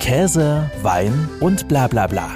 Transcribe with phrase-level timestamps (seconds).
[0.00, 2.30] Käse, Wein und bla bla bla.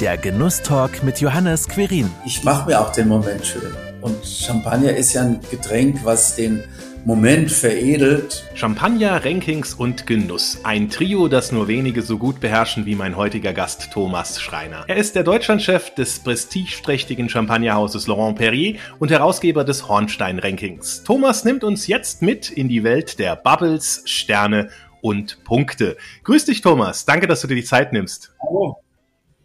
[0.00, 2.10] Der Genusstalk mit Johannes Querin.
[2.24, 3.74] Ich mache mir auch den Moment schön.
[4.00, 6.62] Und Champagner ist ja ein Getränk, was den
[7.04, 8.44] Moment veredelt.
[8.54, 10.58] Champagner, Rankings und Genuss.
[10.64, 14.84] Ein Trio, das nur wenige so gut beherrschen wie mein heutiger Gast Thomas Schreiner.
[14.88, 21.04] Er ist der Deutschlandchef des prestigeträchtigen Champagnerhauses Laurent Perrier und Herausgeber des Hornstein Rankings.
[21.04, 24.68] Thomas nimmt uns jetzt mit in die Welt der Bubbles, Sterne
[25.02, 25.96] und Punkte.
[26.24, 27.04] Grüß dich, Thomas.
[27.04, 28.34] Danke, dass du dir die Zeit nimmst.
[28.40, 28.76] Hallo.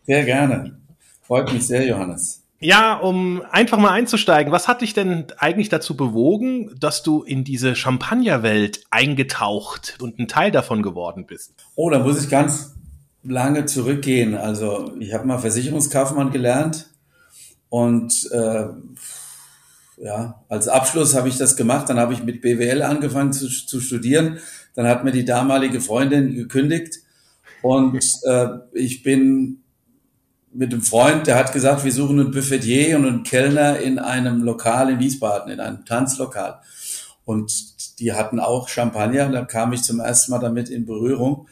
[0.03, 0.79] Sehr gerne.
[1.21, 2.41] Freut mich sehr, Johannes.
[2.59, 7.43] Ja, um einfach mal einzusteigen, was hat dich denn eigentlich dazu bewogen, dass du in
[7.43, 11.53] diese Champagnerwelt eingetaucht und ein Teil davon geworden bist?
[11.75, 12.75] Oh, da muss ich ganz
[13.23, 14.35] lange zurückgehen.
[14.35, 16.91] Also ich habe mal Versicherungskaufmann gelernt
[17.69, 18.67] und äh,
[19.97, 21.89] ja, als Abschluss habe ich das gemacht.
[21.89, 24.39] Dann habe ich mit BWL angefangen zu, zu studieren.
[24.73, 26.99] Dann hat mir die damalige Freundin gekündigt
[27.61, 29.61] und äh, ich bin
[30.53, 34.43] mit einem Freund, der hat gesagt, wir suchen einen Buffetier und einen Kellner in einem
[34.43, 36.59] Lokal in Wiesbaden, in einem Tanzlokal.
[37.23, 39.27] Und die hatten auch Champagner.
[39.27, 41.47] Und da kam ich zum ersten Mal damit in Berührung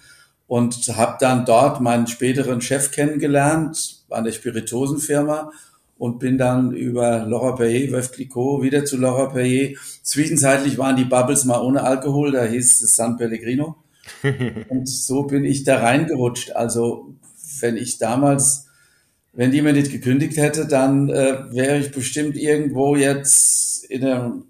[0.47, 5.51] und habe dann dort meinen späteren Chef kennengelernt an der Spiritosenfirma
[5.99, 9.77] und bin dann über Laura Perrier, Veuve Clicquot, wieder zu Laura Perrier.
[10.01, 13.75] Zwischenzeitlich waren die Bubbles mal ohne Alkohol, da hieß es San Pellegrino.
[14.69, 16.55] und so bin ich da reingerutscht.
[16.55, 17.13] Also
[17.59, 18.65] wenn ich damals
[19.33, 24.43] wenn die mir nicht gekündigt hätte, dann äh, wäre ich bestimmt irgendwo jetzt in einem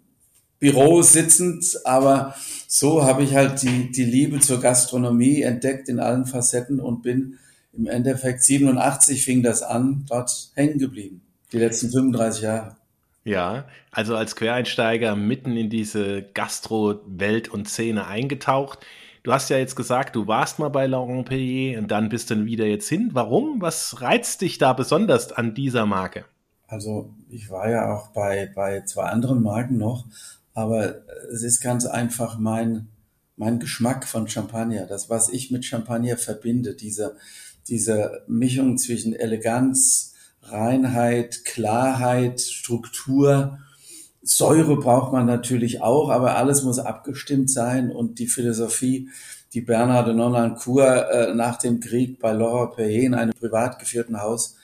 [0.60, 2.34] Büro sitzend, aber
[2.68, 7.38] so habe ich halt die, die Liebe zur Gastronomie entdeckt in allen Facetten und bin
[7.74, 11.22] im Endeffekt 87 fing das an, dort hängen geblieben.
[11.52, 12.76] Die letzten 35 Jahre.
[13.24, 18.80] Ja, also als Quereinsteiger mitten in diese Gastro-Welt und Szene eingetaucht.
[19.24, 22.46] Du hast ja jetzt gesagt, du warst mal bei Laurent Perrier und dann bist du
[22.46, 23.10] wieder jetzt hin.
[23.14, 23.62] Warum?
[23.62, 26.26] Was reizt dich da besonders an dieser Marke?
[26.68, 30.06] Also ich war ja auch bei, bei zwei anderen Marken noch,
[30.54, 30.96] aber
[31.32, 32.88] es ist ganz einfach mein,
[33.36, 37.16] mein Geschmack von Champagner, das, was ich mit Champagner verbinde, diese,
[37.68, 40.16] diese Mischung zwischen Eleganz,
[40.52, 43.60] Reinheit, Klarheit, Struktur,
[44.22, 47.92] Säure braucht man natürlich auch, aber alles muss abgestimmt sein.
[47.92, 49.10] Und die Philosophie,
[49.54, 54.22] die Bernhard de Nonancourt äh, nach dem Krieg bei Laura Perrier in einem privat geführten
[54.22, 54.56] Haus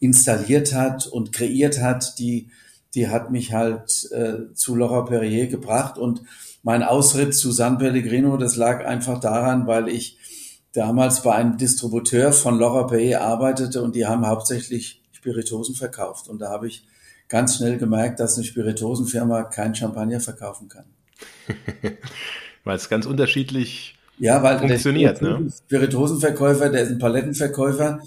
[0.00, 2.48] installiert hat und kreiert hat, die,
[2.94, 5.98] die hat mich halt äh, zu Laura Perrier gebracht.
[5.98, 6.22] Und
[6.62, 10.18] mein Ausritt zu San Pellegrino, das lag einfach daran, weil ich
[10.72, 16.38] damals bei einem Distributeur von Laura Perrier arbeitete und die haben hauptsächlich Spiritosen verkauft und
[16.38, 16.84] da habe ich
[17.28, 20.84] ganz schnell gemerkt, dass eine Spiritosenfirma kein Champagner verkaufen kann.
[22.64, 25.20] weil es ganz unterschiedlich ja, weil funktioniert.
[25.20, 25.50] Der ne?
[25.50, 28.00] Spiritosenverkäufer, der ist ein Palettenverkäufer,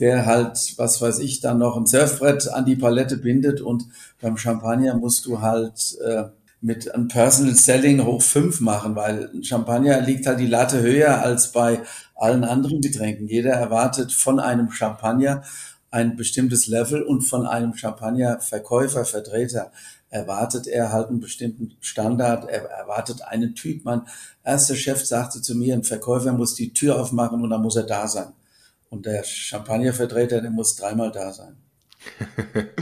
[0.00, 3.84] der halt, was weiß ich, dann noch ein Surfbrett an die Palette bindet und
[4.20, 6.24] beim Champagner musst du halt äh,
[6.62, 11.52] mit einem Personal Selling hoch fünf machen, weil Champagner liegt halt die Latte höher als
[11.52, 11.82] bei
[12.16, 13.28] allen anderen Getränken.
[13.28, 15.42] Jeder erwartet von einem Champagner
[15.92, 19.70] ein bestimmtes Level und von einem Champagner-Verkäufer, Vertreter
[20.08, 23.84] erwartet er halt einen bestimmten Standard, er erwartet einen Typ.
[23.84, 24.02] Mein
[24.42, 27.84] erster Chef sagte zu mir, ein Verkäufer muss die Tür aufmachen und dann muss er
[27.84, 28.32] da sein.
[28.88, 31.56] Und der Champagner-Vertreter, der muss dreimal da sein.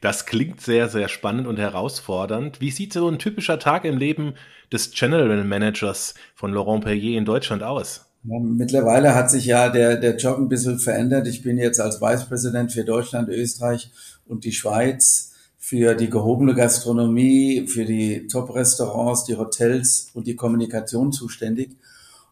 [0.00, 2.60] Das klingt sehr, sehr spannend und herausfordernd.
[2.60, 4.34] Wie sieht so ein typischer Tag im Leben
[4.72, 8.07] des General Managers von Laurent Perrier in Deutschland aus?
[8.22, 11.26] Mittlerweile hat sich ja der, der Job ein bisschen verändert.
[11.28, 13.90] Ich bin jetzt als Vicepräsident für Deutschland, Österreich
[14.26, 21.12] und die Schweiz für die gehobene Gastronomie, für die Top-Restaurants, die Hotels und die Kommunikation
[21.12, 21.76] zuständig.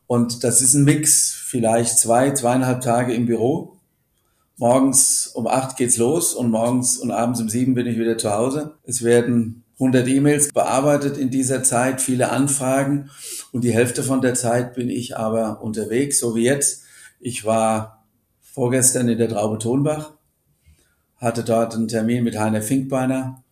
[0.06, 3.76] Und das ist ein Mix, vielleicht zwei, zweieinhalb Tage im Büro.
[4.56, 8.32] Morgens um acht geht's los und morgens und abends um sieben bin ich wieder zu
[8.32, 8.76] Hause.
[8.84, 13.10] Es werden 100 E-Mails bearbeitet in dieser Zeit, viele Anfragen
[13.56, 16.82] und die Hälfte von der Zeit bin ich aber unterwegs, so wie jetzt.
[17.20, 18.04] Ich war
[18.42, 20.12] vorgestern in der Traube Tonbach,
[21.16, 23.42] hatte dort einen Termin mit Heiner Finkbeiner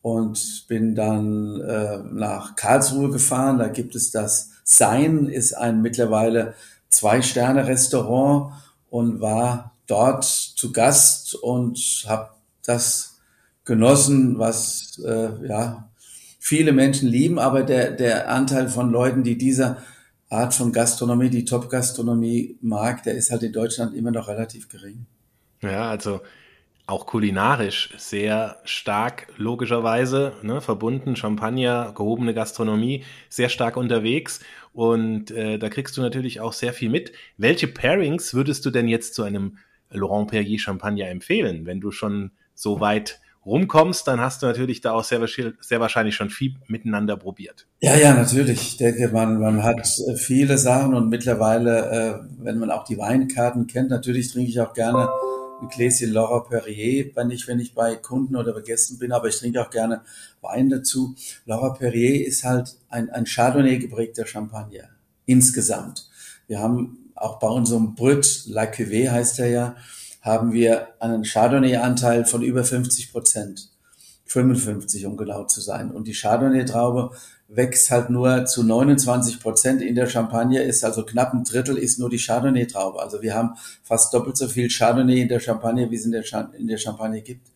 [0.00, 3.58] und bin dann äh, nach Karlsruhe gefahren.
[3.58, 6.54] Da gibt es das Sein, ist ein mittlerweile
[6.88, 8.50] Zwei-Sterne-Restaurant
[8.88, 12.30] und war dort zu Gast und habe
[12.64, 13.18] das
[13.66, 15.90] genossen, was äh, ja
[16.44, 19.78] viele Menschen lieben, aber der, der Anteil von Leuten, die dieser
[20.28, 25.06] Art von Gastronomie, die Top-Gastronomie mag, der ist halt in Deutschland immer noch relativ gering.
[25.62, 26.20] Ja, also
[26.86, 34.40] auch kulinarisch sehr stark, logischerweise, ne, verbunden, Champagner, gehobene Gastronomie, sehr stark unterwegs.
[34.74, 37.12] Und äh, da kriegst du natürlich auch sehr viel mit.
[37.38, 39.56] Welche Pairings würdest du denn jetzt zu einem
[39.88, 44.92] Laurent Perrier Champagner empfehlen, wenn du schon so weit rumkommst, dann hast du natürlich da
[44.92, 45.26] auch sehr,
[45.60, 47.66] sehr wahrscheinlich schon viel miteinander probiert.
[47.80, 48.60] Ja, ja, natürlich.
[48.60, 49.86] Ich denke, man, man hat
[50.16, 54.72] viele Sachen und mittlerweile, äh, wenn man auch die Weinkarten kennt, natürlich trinke ich auch
[54.72, 55.08] gerne
[55.60, 59.28] ein Gläschen Laura Perrier, wenn ich, wenn ich bei Kunden oder bei Gästen bin, aber
[59.28, 60.02] ich trinke auch gerne
[60.40, 61.14] Wein dazu.
[61.46, 64.88] Laura Perrier ist halt ein, ein Chardonnay geprägter Champagner.
[65.26, 66.08] Insgesamt.
[66.46, 69.76] Wir haben auch bei unserem Brut, La Cuvée heißt er ja,
[70.24, 73.68] haben wir einen Chardonnay-Anteil von über 50 Prozent.
[74.24, 75.90] 55, um genau zu sein.
[75.90, 77.10] Und die Chardonnay-Traube
[77.48, 81.98] wächst halt nur zu 29 Prozent in der Champagne, ist also knapp ein Drittel ist
[81.98, 83.00] nur die Chardonnay-Traube.
[83.00, 83.50] Also wir haben
[83.82, 86.24] fast doppelt so viel Chardonnay in der Champagne, wie es in der,
[86.58, 87.46] in der Champagne gibt.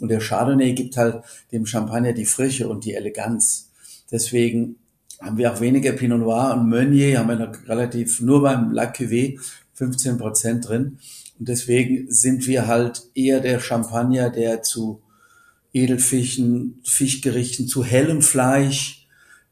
[0.00, 1.22] Und der Chardonnay gibt halt
[1.52, 3.70] dem Champagner die Frische und die Eleganz.
[4.10, 4.76] Deswegen
[5.20, 8.90] haben wir auch weniger Pinot Noir und Meunier, haben wir noch relativ nur beim La
[8.90, 9.38] Cuvée
[9.74, 10.98] 15 Prozent drin.
[11.38, 15.02] Und deswegen sind wir halt eher der Champagner, der zu
[15.72, 19.08] Edelfischen, Fischgerichten, zu hellem Fleisch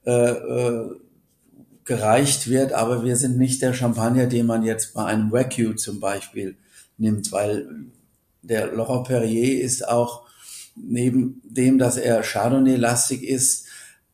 [0.07, 0.91] äh, äh,
[1.85, 2.73] gereicht wird.
[2.73, 6.57] Aber wir sind nicht der Champagner, den man jetzt bei einem Wagyu zum Beispiel
[6.97, 7.69] nimmt, weil
[8.43, 10.27] der Laurent Perrier ist auch
[10.77, 13.67] neben dem, dass er Chardonnay-lastig ist,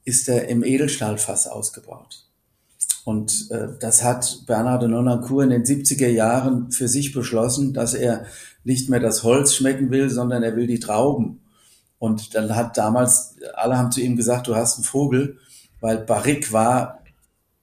[0.05, 2.28] ist er im Edelstahlfass ausgebaut.
[3.09, 7.95] Und äh, das hat Bernard de Nonancourt in den 70er Jahren für sich beschlossen, dass
[7.95, 8.27] er
[8.65, 11.41] nicht mehr das Holz schmecken will, sondern er will die Trauben.
[11.99, 15.39] Und dann hat damals, alle haben zu ihm gesagt, du hast einen Vogel,
[15.81, 17.03] weil Barrique war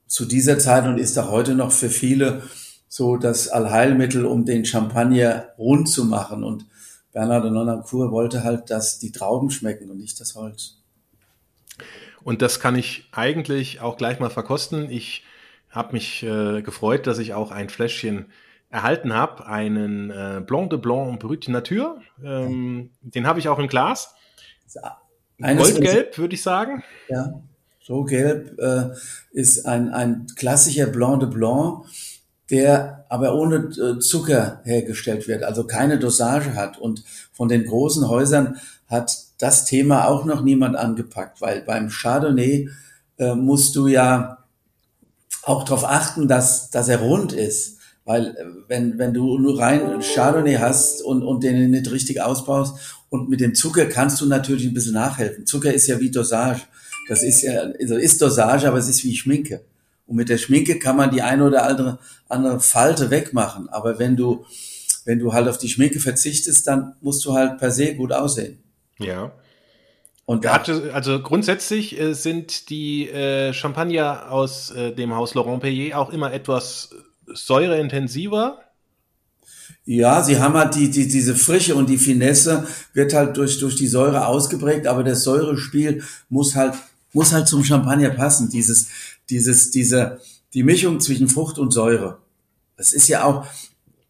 [0.08, 2.42] zu dieser Zeit und ist auch heute noch für viele
[2.88, 6.44] so das Allheilmittel, um den Champagner rund zu machen.
[6.44, 6.66] Und
[7.14, 10.80] Bernard de Nonancourt wollte halt, dass die Trauben schmecken und nicht das Holz.
[12.24, 14.90] Und das kann ich eigentlich auch gleich mal verkosten.
[14.90, 15.22] Ich
[15.76, 18.26] habe mich äh, gefreut, dass ich auch ein Fläschchen
[18.70, 22.02] erhalten habe, einen äh, Blanc de Blanc Brut Nature.
[22.24, 24.16] Ähm, den habe ich auch im Glas.
[25.40, 26.84] Goldgelb, würde ich sagen.
[27.10, 27.42] Ja,
[27.82, 28.90] so gelb äh,
[29.32, 31.86] ist ein, ein klassischer Blanc de Blanc,
[32.50, 36.78] der aber ohne äh, Zucker hergestellt wird, also keine Dosage hat.
[36.78, 38.58] Und von den großen Häusern
[38.88, 42.70] hat das Thema auch noch niemand angepackt, weil beim Chardonnay
[43.18, 44.45] äh, musst du ja
[45.46, 47.78] auch darauf achten, dass, dass er rund ist.
[48.04, 52.98] Weil äh, wenn, wenn du nur rein Chardonnay hast und, und den nicht richtig ausbaust
[53.10, 55.46] und mit dem Zucker kannst du natürlich ein bisschen nachhelfen.
[55.46, 56.62] Zucker ist ja wie Dosage.
[57.08, 59.62] Das ist ja, also ist Dosage, aber es ist wie Schminke.
[60.08, 63.70] Und mit der Schminke kann man die eine oder andere, andere Falte wegmachen.
[63.70, 64.46] Aber wenn du,
[65.04, 68.60] wenn du halt auf die Schminke verzichtest, dann musst du halt per se gut aussehen.
[69.00, 69.32] Ja.
[70.26, 76.00] Und Hatte, also grundsätzlich äh, sind die äh, Champagner aus äh, dem Haus Laurent Perrier
[76.00, 76.90] auch immer etwas
[77.28, 78.60] säureintensiver.
[79.86, 83.76] Ja, sie haben halt die, die, diese Frische und die Finesse wird halt durch, durch
[83.76, 86.74] die Säure ausgeprägt, aber das Säurespiel muss halt,
[87.14, 88.50] muss halt zum Champagner passen.
[88.50, 88.88] Dieses,
[89.30, 90.20] dieses, diese,
[90.56, 92.18] die Mischung zwischen Frucht und Säure.
[92.78, 93.46] Das ist ja auch,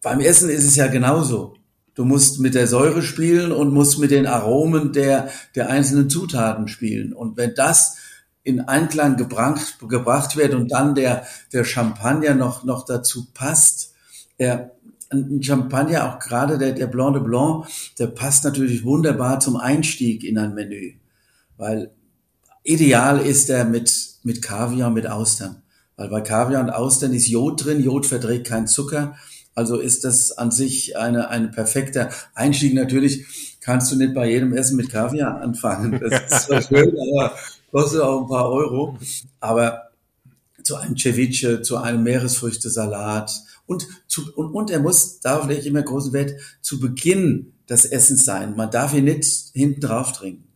[0.00, 1.56] beim Essen ist es ja genauso.
[1.96, 6.68] Du musst mit der Säure spielen und musst mit den Aromen der, der einzelnen Zutaten
[6.68, 7.14] spielen.
[7.14, 7.96] Und wenn das
[8.42, 13.94] in Einklang gebracht, gebracht wird und dann der, der Champagner noch, noch dazu passt,
[14.36, 14.72] er,
[15.10, 17.66] ein Champagner, auch gerade der, der Blanc de Blanc,
[17.98, 20.92] der passt natürlich wunderbar zum Einstieg in ein Menü.
[21.56, 21.92] Weil
[22.62, 25.62] ideal ist er mit, mit Kaviar, mit Austern.
[25.96, 29.16] Weil bei Kaviar und Austern ist Jod drin, Jod verträgt keinen Zucker
[29.56, 32.74] also ist das an sich eine, ein perfekter Einstieg.
[32.74, 33.24] Natürlich
[33.60, 35.98] kannst du nicht bei jedem Essen mit Kaviar anfangen.
[35.98, 37.34] Das ist zwar schön, aber
[37.72, 38.98] kostet auch ein paar Euro.
[39.40, 39.90] Aber
[40.62, 43.32] zu einem Ceviche, zu einem Meeresfrüchtesalat
[43.64, 47.86] und, zu, und, und er muss, darauf lege ich immer großen Wert, zu Beginn des
[47.86, 48.56] Essens sein.
[48.56, 50.48] Man darf ihn nicht hinten drauf trinken,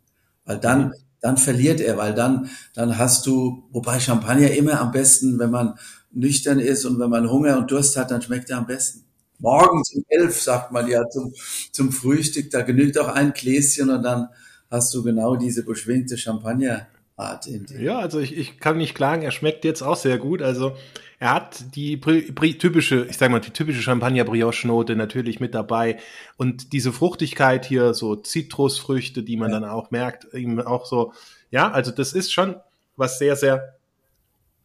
[0.45, 5.39] weil dann, dann verliert er, weil dann, dann hast du, wobei Champagner immer am besten,
[5.39, 5.79] wenn man
[6.13, 9.05] nüchtern ist und wenn man Hunger und Durst hat, dann schmeckt er am besten.
[9.39, 11.33] Morgens um elf, sagt man ja, zum,
[11.73, 14.29] zum Frühstück, da genügt auch ein Gläschen und dann
[14.71, 17.81] hast du genau diese beschwingte Champagnerart in dir.
[17.81, 20.43] Ja, also ich, ich kann nicht klagen, er schmeckt jetzt auch sehr gut.
[20.43, 20.77] Also
[21.19, 25.99] er hat die typische, ich sag mal, die typische Champagner-Brioche-Note natürlich mit dabei
[26.37, 29.61] und diese Fruchtigkeit hier, so Zitrusfrüchte, die man ja.
[29.61, 31.13] dann auch merkt, eben auch so,
[31.51, 32.57] ja, also das ist schon
[32.97, 33.77] was sehr, sehr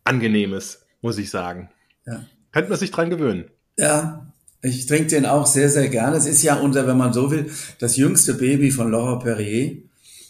[0.04, 1.70] Angenehmes muss ich sagen.
[2.08, 2.26] Ja.
[2.52, 3.46] Könnte man sich dran gewöhnen.
[3.78, 4.26] Ja,
[4.64, 6.18] Ich trinke den auch sehr, sehr gerne.
[6.18, 9.84] Es ist ja unser, wenn man so will, das jüngste Baby von Laura Perrier,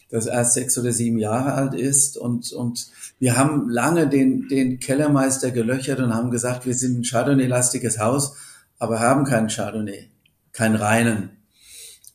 [0.10, 2.18] das erst sechs oder sieben Jahre alt ist.
[2.18, 2.88] Und, und
[3.20, 8.36] wir haben lange den, den Kellermeister gelöchert und haben gesagt, wir sind ein Chardonnay-lastiges Haus,
[8.78, 10.10] aber haben keinen Chardonnay,
[10.52, 11.30] keinen reinen.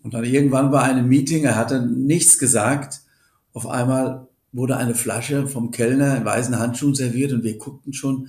[0.02, 3.00] Und dann irgendwann bei einem Meeting, er hatte nichts gesagt,
[3.55, 8.29] auf einmal wurde eine Flasche vom Kellner in weißen Handschuhen serviert und wir guckten schon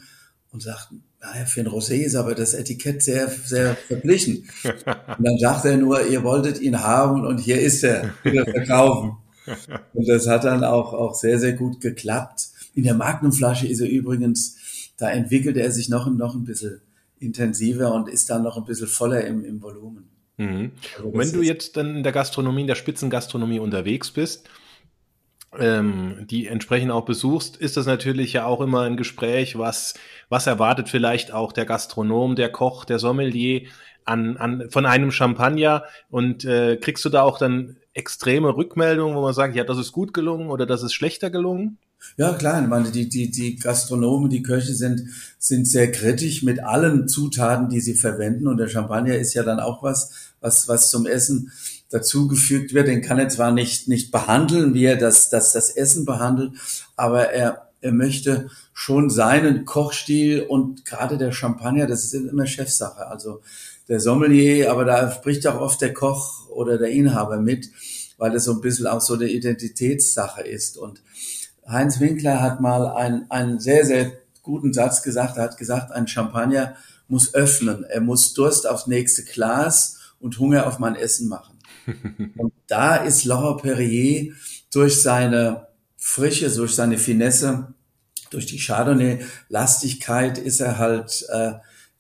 [0.51, 4.50] und sagten, naja, für ein Rosé ist aber das Etikett sehr, sehr verblichen.
[4.63, 9.17] Und dann sagte er nur, ihr wolltet ihn haben und hier ist er, wieder verkaufen.
[9.93, 12.50] Und das hat dann auch, auch sehr, sehr gut geklappt.
[12.74, 14.58] In der Magnumflasche ist er übrigens,
[14.98, 16.81] da entwickelte er sich noch, noch ein bisschen
[17.20, 20.10] intensiver und ist dann noch ein bisschen voller im, im Volumen.
[20.38, 20.72] Mhm.
[20.98, 24.50] Also wenn du jetzt dann in der Gastronomie, in der Spitzengastronomie unterwegs bist,
[25.60, 29.93] ähm, die entsprechend auch besuchst, ist das natürlich ja auch immer ein Gespräch, was,
[30.29, 33.63] was erwartet vielleicht auch der Gastronom, der Koch, der Sommelier
[34.05, 39.22] an, an, von einem Champagner und äh, kriegst du da auch dann extreme Rückmeldungen, wo
[39.22, 41.77] man sagt, ja, das ist gut gelungen oder das ist schlechter gelungen?
[42.17, 45.03] Ja, klar, ich meine, die, die, die Gastronomen, die Köche sind,
[45.38, 48.48] sind sehr kritisch mit allen Zutaten, die sie verwenden.
[48.48, 51.51] Und der Champagner ist ja dann auch was, was, was zum Essen
[51.91, 52.88] dazugefügt wird.
[52.88, 56.53] Den kann er zwar nicht, nicht behandeln, wie er das, das, das Essen behandelt,
[56.95, 63.07] aber er, er möchte schon seinen Kochstil und gerade der Champagner, das ist immer Chefsache.
[63.07, 63.41] Also
[63.88, 67.69] der Sommelier, aber da spricht auch oft der Koch oder der Inhaber mit,
[68.17, 70.77] weil es so ein bisschen auch so eine Identitätssache ist.
[70.77, 71.01] Und
[71.67, 75.38] Heinz Winkler hat mal einen, einen sehr, sehr guten Satz gesagt.
[75.38, 76.75] Er hat gesagt, ein Champagner
[77.07, 77.83] muss öffnen.
[77.83, 81.50] Er muss Durst aufs nächste Glas und Hunger auf mein Essen machen.
[82.38, 84.33] Und da ist Laurent Perrier
[84.71, 85.67] durch seine
[85.98, 87.74] Frische, durch seine Finesse,
[88.31, 91.51] durch die Chardonnay-Lastigkeit ist er halt äh,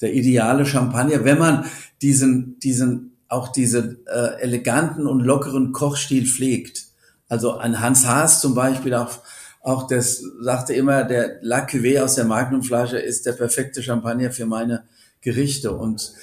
[0.01, 1.65] der ideale Champagner, wenn man
[2.01, 6.87] diesen, diesen, auch diesen äh, eleganten und lockeren Kochstil pflegt.
[7.27, 9.19] Also ein Hans Haas zum Beispiel, auch,
[9.61, 14.45] auch das sagte immer, der La Cuvée aus der Magnumflasche ist der perfekte Champagner für
[14.45, 14.85] meine
[15.21, 15.71] Gerichte.
[15.73, 16.13] Und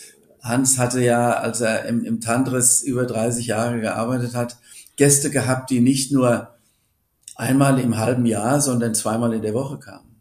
[0.42, 4.58] Hans hatte ja, als er im, im Tantris über 30 Jahre gearbeitet hat,
[4.96, 6.54] Gäste gehabt, die nicht nur
[7.36, 10.16] einmal im halben Jahr, sondern zweimal in der Woche kamen.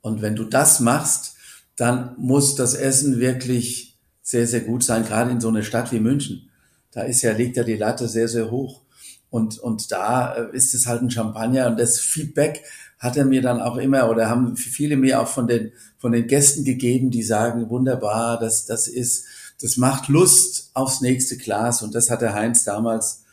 [0.00, 1.36] Und wenn du das machst,
[1.76, 6.00] dann muss das Essen wirklich sehr, sehr gut sein, gerade in so einer Stadt wie
[6.00, 6.50] München.
[6.90, 8.82] Da ist ja, liegt ja die Latte sehr, sehr hoch.
[9.30, 12.64] Und, und da äh, ist es halt ein Champagner und das Feedback
[13.06, 16.26] hat er mir dann auch immer oder haben viele mir auch von den, von den
[16.26, 19.26] Gästen gegeben, die sagen, wunderbar, das, das ist,
[19.62, 21.82] das macht Lust aufs nächste Glas.
[21.82, 23.24] Und das hat der Heinz damals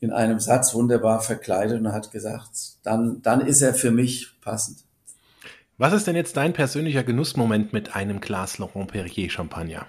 [0.00, 2.50] in einem Satz wunderbar verkleidet und hat gesagt,
[2.82, 4.78] dann, dann ist er für mich passend.
[5.78, 9.86] Was ist denn jetzt dein persönlicher Genussmoment mit einem Glas Laurent Perrier Champagner?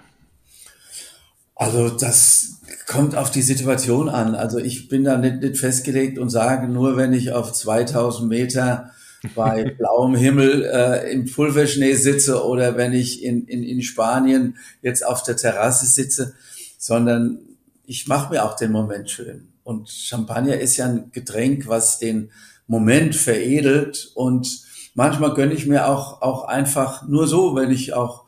[1.55, 4.35] Also das kommt auf die Situation an.
[4.35, 8.91] Also ich bin da nicht, nicht festgelegt und sage nur, wenn ich auf 2000 Meter
[9.35, 15.05] bei blauem Himmel äh, im Pulverschnee sitze oder wenn ich in, in, in Spanien jetzt
[15.05, 16.33] auf der Terrasse sitze,
[16.77, 17.39] sondern
[17.85, 19.47] ich mache mir auch den Moment schön.
[19.63, 22.31] Und Champagner ist ja ein Getränk, was den
[22.67, 24.61] Moment veredelt und
[24.93, 28.25] manchmal gönne ich mir auch, auch einfach nur so, wenn ich auch,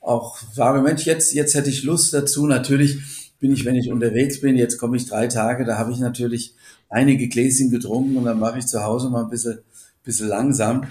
[0.00, 2.46] auch sage, Mensch, jetzt, jetzt hätte ich Lust dazu.
[2.46, 2.98] Natürlich
[3.40, 6.54] bin ich, wenn ich unterwegs bin, jetzt komme ich drei Tage, da habe ich natürlich
[6.88, 9.60] einige Gläschen getrunken und dann mache ich zu Hause mal ein bisschen
[10.04, 10.84] bisschen langsam.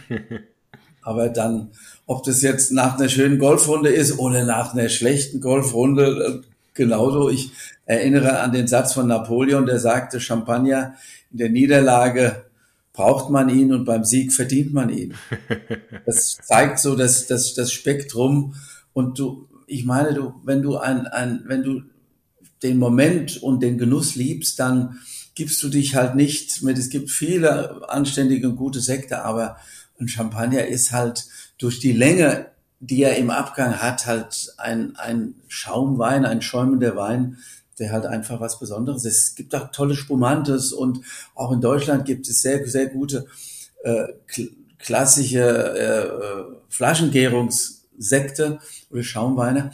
[1.01, 1.69] Aber dann,
[2.05, 7.29] ob das jetzt nach einer schönen Golfrunde ist oder nach einer schlechten Golfrunde, äh, genauso.
[7.29, 7.51] Ich
[7.85, 10.95] erinnere an den Satz von Napoleon, der sagte, Champagner
[11.31, 12.45] in der Niederlage
[12.93, 15.13] braucht man ihn und beim Sieg verdient man ihn.
[16.05, 18.55] Das zeigt so das, das, das Spektrum.
[18.93, 21.81] Und du, ich meine, du, wenn du ein, ein, wenn du
[22.63, 24.99] den Moment und den Genuss liebst, dann
[25.39, 29.55] gibst du dich halt nicht mit, es gibt viele anständige und gute Sekte, aber
[29.97, 31.27] ein Champagner ist halt
[31.57, 32.47] durch die Länge,
[32.81, 37.37] die er im Abgang hat, halt ein, ein Schaumwein, ein schäumender Wein,
[37.79, 39.29] der halt einfach was Besonderes ist.
[39.29, 41.05] Es gibt auch tolle Spumantes und
[41.35, 43.25] auch in Deutschland gibt es sehr, sehr gute
[43.85, 44.07] äh,
[44.77, 49.71] klassische äh, Flaschengärungssekte oder Schaumweine,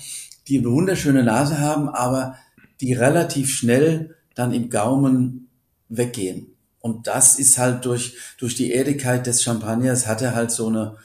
[0.47, 2.35] die eine wunderschöne Nase haben, aber
[2.81, 5.44] die relativ schnell dann im Gaumen
[5.89, 6.47] weggehen.
[6.79, 10.97] Und das ist halt durch, durch die Erdigkeit des Champagners hat er halt so eine,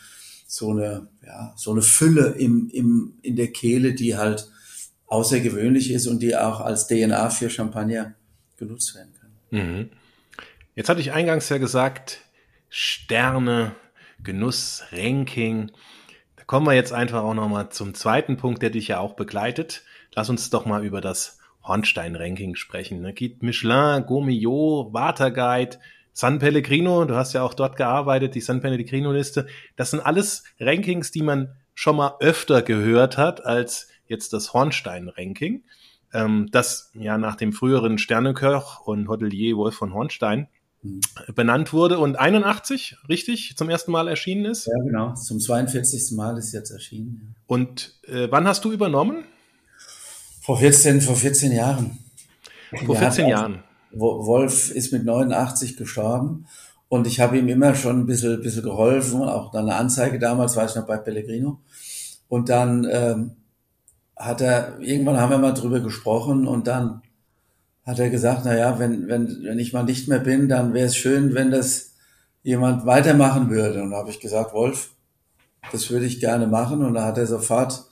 [0.46, 4.48] so eine, ja, so eine Fülle im, im, in der Kehle, die halt
[5.06, 8.14] außergewöhnlich ist und die auch als DNA für Champagner
[8.56, 9.30] genutzt werden kann.
[9.50, 9.90] Mhm.
[10.74, 12.20] Jetzt hatte ich eingangs ja gesagt,
[12.68, 13.74] Sterne,
[14.22, 15.72] Genuss, Ranking
[16.50, 19.84] kommen wir jetzt einfach auch nochmal zum zweiten Punkt, der dich ja auch begleitet.
[20.16, 23.00] Lass uns doch mal über das Hornstein-Ranking sprechen.
[23.00, 23.12] Ne?
[23.12, 25.78] Guide Michelin, Gomillot, Waterguide,
[26.12, 29.46] San Pellegrino, du hast ja auch dort gearbeitet, die San Pellegrino-Liste.
[29.76, 35.62] Das sind alles Rankings, die man schon mal öfter gehört hat als jetzt das Hornstein-Ranking,
[36.12, 40.48] ähm, das ja nach dem früheren Sterneköch und Hotelier Wolf von Hornstein
[40.82, 41.00] mhm.
[41.34, 44.66] benannt wurde und 81, richtig, zum ersten Mal erschienen ist.
[44.66, 45.14] Ja, genau.
[45.14, 46.16] Zum 42.
[46.16, 47.34] Mal ist jetzt erschienen.
[47.46, 49.24] Und äh, wann hast du übernommen?
[50.50, 51.96] Vor 14, vor 14 Jahren.
[52.84, 53.62] Vor 14 Jahren.
[53.92, 56.48] Wolf ist mit 89 gestorben
[56.88, 60.56] und ich habe ihm immer schon ein bisschen, bisschen geholfen, auch dann eine Anzeige damals,
[60.56, 61.60] war ich noch bei Pellegrino.
[62.26, 63.30] Und dann ähm,
[64.16, 67.02] hat er, irgendwann haben wir mal drüber gesprochen und dann
[67.86, 70.88] hat er gesagt, na ja, wenn, wenn, wenn ich mal nicht mehr bin, dann wäre
[70.88, 71.92] es schön, wenn das
[72.42, 73.84] jemand weitermachen würde.
[73.84, 74.90] Und da habe ich gesagt, Wolf,
[75.70, 76.84] das würde ich gerne machen.
[76.84, 77.84] Und da hat er sofort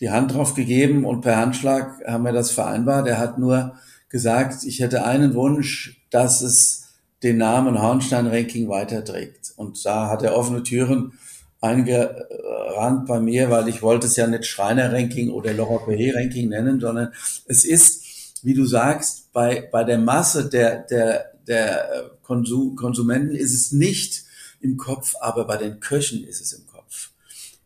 [0.00, 3.08] die Hand drauf gegeben und per Handschlag haben wir das vereinbart.
[3.08, 3.74] Er hat nur
[4.08, 6.86] gesagt, ich hätte einen Wunsch, dass es
[7.22, 9.52] den Namen Hornstein-Ranking weiterträgt.
[9.56, 11.12] Und da hat er offene Türen
[11.60, 17.12] eingerannt bei mir, weil ich wollte es ja nicht Schreiner-Ranking oder Laurent-Perrier-Ranking nennen, sondern
[17.46, 18.04] es ist,
[18.42, 24.24] wie du sagst, bei, bei der Masse der, der, der Konsum, Konsumenten ist es nicht
[24.60, 26.65] im Kopf, aber bei den Köchen ist es im.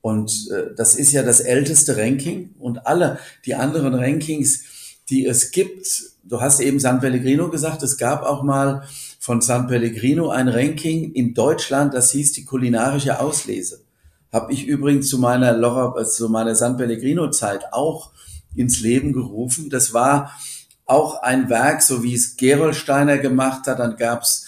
[0.00, 4.64] Und äh, das ist ja das älteste Ranking und alle die anderen Rankings,
[5.09, 8.85] die es gibt, du hast eben San Pellegrino gesagt, es gab auch mal
[9.19, 13.83] von San Pellegrino ein Ranking in Deutschland, das hieß die kulinarische Auslese.
[14.33, 18.11] Habe ich übrigens zu meiner Lora, äh, zu meiner San Pellegrino Zeit auch
[18.54, 19.71] ins Leben gerufen.
[19.71, 20.33] Das war
[20.87, 23.78] auch ein Werk, so wie es Gerolsteiner gemacht hat.
[23.78, 24.47] Dann gab's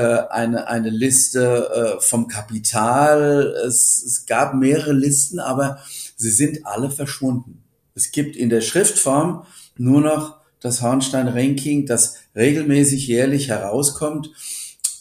[0.00, 3.54] eine, eine Liste äh, vom Kapital.
[3.66, 5.78] Es, es gab mehrere Listen, aber
[6.16, 7.62] sie sind alle verschwunden.
[7.94, 9.44] Es gibt in der Schriftform
[9.76, 14.30] nur noch das Hornstein-Ranking, das regelmäßig jährlich herauskommt.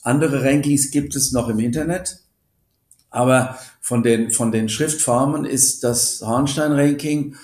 [0.03, 2.19] Andere Rankings gibt es noch im Internet,
[3.10, 7.36] aber von den, von den Schriftformen ist das Hornstein-Ranking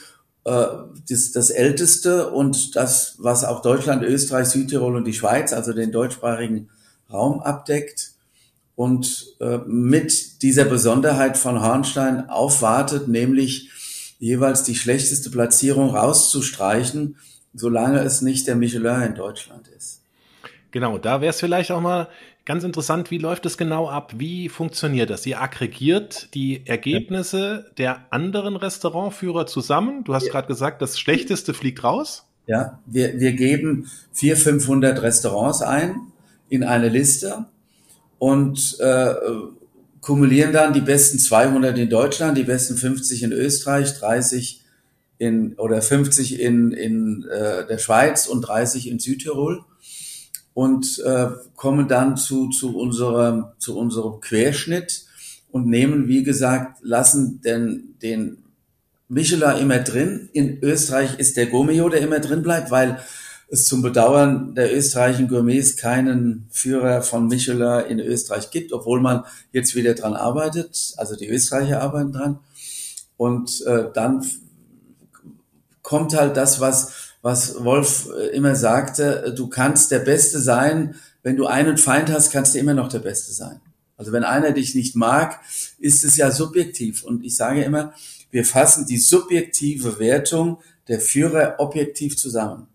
[0.46, 0.66] äh,
[1.10, 5.92] das, das älteste und das, was auch Deutschland, Österreich, Südtirol und die Schweiz, also den
[5.92, 6.70] deutschsprachigen
[7.12, 8.12] Raum abdeckt
[8.76, 13.70] und äh, mit dieser Besonderheit von Hornstein aufwartet, nämlich
[14.20, 17.16] jeweils die schlechteste Platzierung rauszustreichen
[17.58, 20.02] solange es nicht der Michelin in Deutschland ist.
[20.72, 22.08] Genau, da wäre es vielleicht auch mal
[22.46, 24.14] ganz interessant, wie läuft es genau ab?
[24.18, 25.26] Wie funktioniert das?
[25.26, 27.74] Ihr aggregiert die Ergebnisse ja.
[27.78, 30.04] der anderen Restaurantführer zusammen.
[30.04, 30.32] Du hast ja.
[30.32, 32.26] gerade gesagt, das Schlechteste fliegt raus.
[32.46, 36.00] Ja, wir, wir geben 400, 500 Restaurants ein
[36.50, 37.46] in eine Liste
[38.20, 39.14] und äh,
[40.02, 44.64] kumulieren dann die besten 200 in Deutschland, die besten 50 in Österreich, 30
[45.18, 49.64] in oder 50 in, in äh, der Schweiz und 30 in Südtirol
[50.54, 55.06] und äh, kommen dann zu, zu, unserem, zu unserem Querschnitt
[55.52, 58.38] und nehmen, wie gesagt, lassen den, den
[59.10, 60.30] Michelin immer drin.
[60.34, 63.00] In Österreich ist der Gomeo, der immer drin bleibt, weil
[63.50, 69.24] es zum Bedauern der österreichischen Gourmets keinen Führer von Michelin in Österreich gibt, obwohl man
[69.52, 70.94] jetzt wieder dran arbeitet.
[70.98, 72.40] Also die Österreicher arbeiten dran.
[73.16, 74.26] Und äh, dann
[75.82, 81.38] kommt halt das, was, was Wolf äh, immer sagte, du kannst der Beste sein, wenn
[81.38, 83.62] du einen Feind hast, kannst du immer noch der Beste sein.
[83.96, 85.40] Also wenn einer dich nicht mag,
[85.80, 87.04] ist es ja subjektiv.
[87.04, 87.94] Und ich sage immer,
[88.30, 92.68] wir fassen die subjektive Wertung der Führer objektiv zusammen.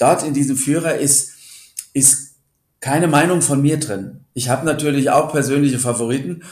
[0.00, 1.32] Dort in diesem Führer ist,
[1.92, 2.36] ist
[2.80, 4.24] keine Meinung von mir drin.
[4.32, 6.42] Ich habe natürlich auch persönliche Favoriten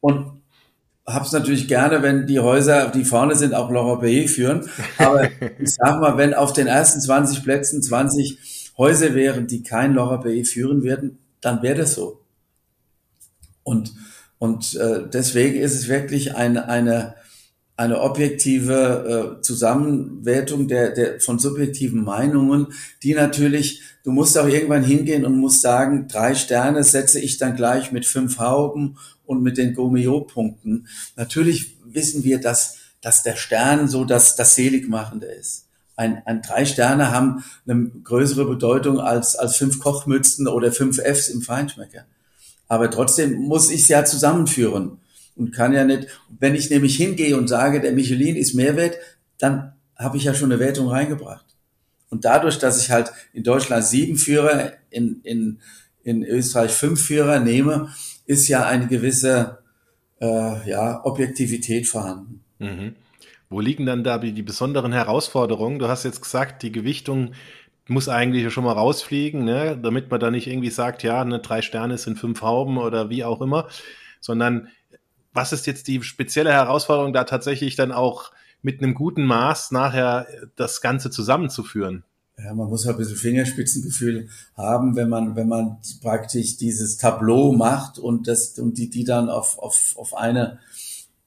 [0.00, 0.40] und
[1.06, 4.68] habe es natürlich gerne, wenn die Häuser, die vorne sind, auch Perrier führen.
[4.98, 9.94] Aber ich sag mal, wenn auf den ersten 20 Plätzen 20 Häuser wären, die kein
[10.18, 12.20] Perrier führen werden, dann wäre das so.
[13.62, 13.94] Und,
[14.38, 17.14] und äh, deswegen ist es wirklich eine, eine,
[17.80, 24.84] eine objektive äh, Zusammenwertung der, der, von subjektiven Meinungen, die natürlich, du musst auch irgendwann
[24.84, 29.56] hingehen und musst sagen, drei Sterne setze ich dann gleich mit fünf Hauben und mit
[29.56, 30.88] den Gomeo-Punkten.
[31.16, 35.64] Natürlich wissen wir, dass, dass der Stern so das, das Seligmachende ist.
[35.96, 41.30] Ein, ein drei Sterne haben eine größere Bedeutung als, als fünf Kochmützen oder fünf Fs
[41.30, 42.04] im Feinschmecker.
[42.68, 44.98] Aber trotzdem muss ich es ja zusammenführen
[45.36, 48.96] und kann ja nicht, wenn ich nämlich hingehe und sage, der Michelin ist Mehrwert,
[49.38, 51.44] dann habe ich ja schon eine Wertung reingebracht.
[52.08, 55.60] Und dadurch, dass ich halt in Deutschland sieben Führer, in, in,
[56.02, 57.92] in Österreich fünf Führer nehme,
[58.26, 59.58] ist ja eine gewisse
[60.20, 62.42] äh, ja, Objektivität vorhanden.
[62.58, 62.94] Mhm.
[63.48, 65.78] Wo liegen dann da die besonderen Herausforderungen?
[65.78, 67.32] Du hast jetzt gesagt, die Gewichtung
[67.88, 69.76] muss eigentlich schon mal rausfliegen, ne?
[69.82, 73.24] damit man da nicht irgendwie sagt, ja, ne, drei Sterne sind fünf Hauben oder wie
[73.24, 73.68] auch immer,
[74.20, 74.68] sondern
[75.32, 80.26] was ist jetzt die spezielle Herausforderung, da tatsächlich dann auch mit einem guten Maß nachher
[80.56, 82.04] das Ganze zusammenzuführen?
[82.42, 87.52] Ja, man muss halt ein bisschen Fingerspitzengefühl haben, wenn man, wenn man praktisch dieses Tableau
[87.52, 90.58] macht und das, und die, die dann auf, auf, auf eine,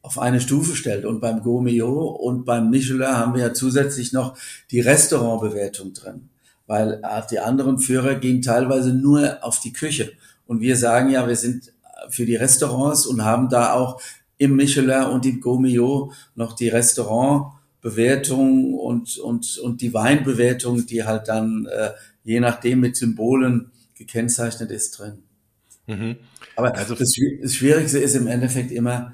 [0.02, 1.06] auf eine Stufe stellt.
[1.06, 4.36] Und beim Gourmillot und beim Michelin haben wir ja zusätzlich noch
[4.72, 6.30] die Restaurantbewertung drin.
[6.66, 10.14] Weil äh, die anderen Führer gehen teilweise nur auf die Küche.
[10.48, 11.73] Und wir sagen ja, wir sind
[12.10, 14.02] für die Restaurants und haben da auch
[14.38, 21.28] im Michelin und im Gourmillot noch die Restaurantbewertung und, und, und die Weinbewertung, die halt
[21.28, 21.92] dann äh,
[22.24, 25.24] je nachdem mit Symbolen gekennzeichnet ist drin.
[25.88, 26.18] Mhm.
[26.56, 29.14] Aber also das, das Schwierigste ist im Endeffekt immer,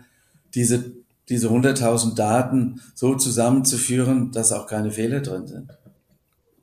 [0.54, 0.92] diese,
[1.30, 5.72] diese 100.000 Daten so zusammenzuführen, dass auch keine Fehler drin sind.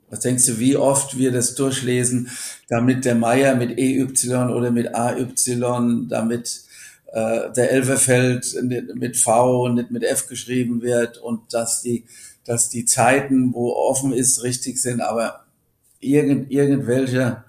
[0.09, 2.31] Was denkst du, wie oft wir das durchlesen,
[2.69, 5.27] damit der Meier mit EY oder mit AY,
[6.09, 6.61] damit
[7.12, 8.62] äh, der Elverfeld
[8.95, 12.05] mit V und nicht mit F geschrieben wird und dass die,
[12.45, 15.45] dass die Zeiten, wo offen ist, richtig sind, aber
[16.01, 17.45] irgend, irgendwelche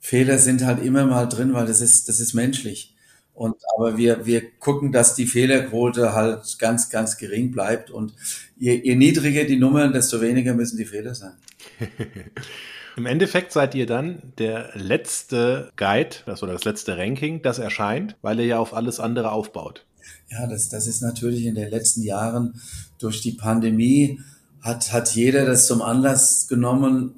[0.00, 2.94] Fehler sind halt immer mal drin, weil das ist, das ist menschlich.
[3.34, 7.90] Und aber wir, wir gucken, dass die Fehlerquote halt ganz, ganz gering bleibt.
[7.90, 8.14] Und
[8.58, 11.34] je, je niedriger die Nummern, desto weniger müssen die Fehler sein.
[12.96, 18.16] Im Endeffekt seid ihr dann der letzte Guide, das oder das letzte Ranking, das erscheint,
[18.20, 19.86] weil ihr ja auf alles andere aufbaut.
[20.30, 22.60] Ja, das, das ist natürlich in den letzten Jahren
[22.98, 24.20] durch die Pandemie
[24.60, 27.14] hat, hat jeder das zum Anlass genommen,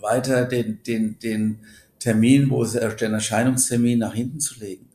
[0.00, 1.58] weiter den, den, den
[1.98, 4.85] Termin, wo es den Erscheinungstermin nach hinten zu legen.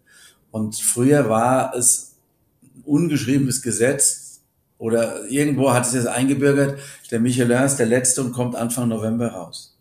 [0.51, 2.15] Und früher war es
[2.63, 4.41] ein ungeschriebenes Gesetz
[4.77, 6.79] oder irgendwo hat es jetzt eingebürgert,
[7.11, 9.77] der Michelin ist der letzte und kommt Anfang November raus.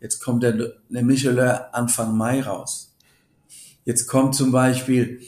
[0.00, 0.52] Jetzt kommt der,
[0.88, 2.94] der Michelin Anfang Mai raus.
[3.84, 5.20] Jetzt kommt zum Beispiel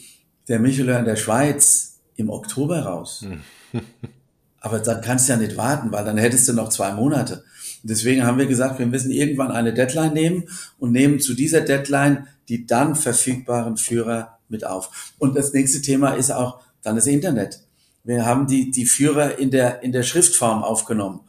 [0.47, 3.25] der Michelin in der Schweiz im Oktober raus.
[4.59, 7.43] Aber dann kannst du ja nicht warten, weil dann hättest du noch zwei Monate.
[7.83, 11.61] Und deswegen haben wir gesagt, wir müssen irgendwann eine Deadline nehmen und nehmen zu dieser
[11.61, 15.13] Deadline die dann verfügbaren Führer mit auf.
[15.17, 17.61] Und das nächste Thema ist auch dann das Internet.
[18.03, 21.21] Wir haben die, die Führer in der, in der Schriftform aufgenommen.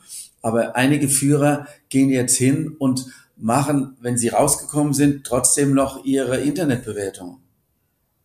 [0.43, 6.39] Aber einige Führer gehen jetzt hin und machen, wenn sie rausgekommen sind, trotzdem noch ihre
[6.39, 7.41] Internetbewertung.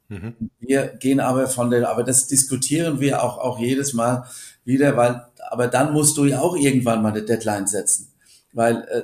[0.09, 0.35] Mhm.
[0.59, 4.25] Wir gehen aber von der, aber das diskutieren wir auch, auch jedes Mal
[4.65, 8.11] wieder, weil, aber dann musst du ja auch irgendwann mal eine Deadline setzen.
[8.53, 9.03] Weil äh,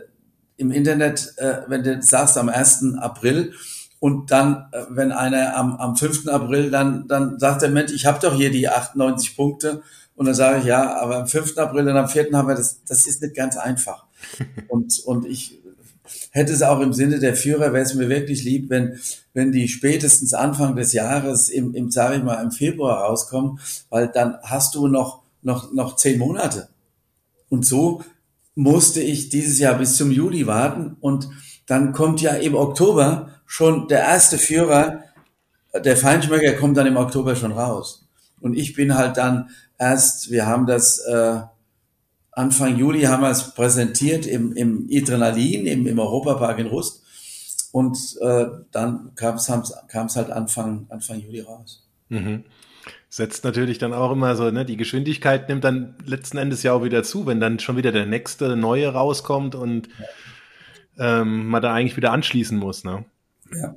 [0.58, 2.96] im Internet, äh, wenn du sagst am 1.
[3.00, 3.54] April,
[4.00, 6.28] und dann, äh, wenn einer am, am 5.
[6.28, 9.82] April dann, dann sagt der Mensch, ich habe doch hier die 98 Punkte.
[10.16, 11.58] Und dann sage ich, ja, aber am 5.
[11.58, 12.30] April und am 4.
[12.34, 14.06] haben wir das, das ist nicht ganz einfach.
[14.68, 15.60] Und, und ich
[16.32, 19.00] hätte es auch im Sinne der Führer, wäre es mir wirklich lieb, wenn,
[19.34, 24.08] wenn die spätestens Anfang des Jahres im, im sage ich mal, im Februar rauskommen, weil
[24.08, 26.70] dann hast du noch, noch, noch zehn Monate.
[27.50, 28.02] Und so
[28.56, 31.30] musste ich dieses Jahr bis zum Juli warten und
[31.68, 35.04] dann kommt ja im Oktober schon der erste Führer,
[35.74, 38.06] der Feinschmecker kommt dann im Oktober schon raus.
[38.40, 41.40] Und ich bin halt dann erst, wir haben das äh,
[42.38, 47.04] Anfang Juli haben wir es präsentiert im, im Adrenalin, im, im Europapark in Rust.
[47.72, 51.88] Und äh, dann kam es halt Anfang, Anfang Juli raus.
[52.10, 52.44] Mhm.
[53.10, 56.84] Setzt natürlich dann auch immer so, ne, die Geschwindigkeit nimmt dann letzten Endes ja auch
[56.84, 59.90] wieder zu, wenn dann schon wieder der nächste neue rauskommt und
[60.98, 61.22] ja.
[61.22, 63.04] ähm, man da eigentlich wieder anschließen muss, ne?
[63.54, 63.76] Ja.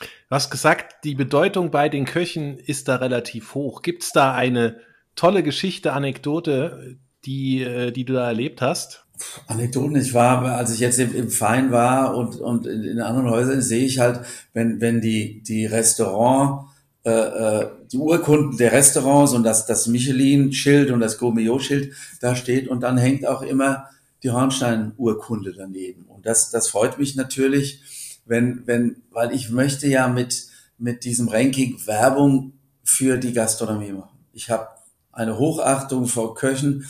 [0.00, 3.82] Du hast gesagt, die Bedeutung bei den Köchen ist da relativ hoch.
[3.82, 4.78] Gibt es da eine
[5.14, 9.04] tolle Geschichte, Anekdote, die, äh, die du da erlebt hast?
[9.46, 13.30] Anekdoten, ich war, als ich jetzt im, im Verein war und, und in, in anderen
[13.30, 14.20] Häusern sehe ich halt,
[14.52, 16.66] wenn, wenn die, die Restaurant,
[17.04, 22.68] äh, äh, die Urkunden der Restaurants und das, das Michelin-Schild und das Gourmillot-Schild da steht
[22.68, 23.88] und dann hängt auch immer
[24.22, 26.04] die Hornstein-Urkunde daneben.
[26.06, 27.80] Und das, das freut mich natürlich,
[28.24, 30.46] wenn, wenn, weil ich möchte ja mit,
[30.78, 32.52] mit diesem Ranking Werbung
[32.84, 34.18] für die Gastronomie machen.
[34.32, 34.68] Ich habe
[35.12, 36.86] eine Hochachtung vor Köchen,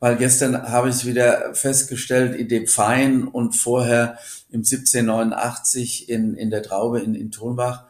[0.00, 4.18] weil gestern habe ich es wieder festgestellt in dem Fein und vorher
[4.50, 7.84] im 1789 in, in der Traube in, in Tonbach.